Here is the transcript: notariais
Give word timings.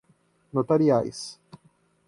notariais 0.51 1.37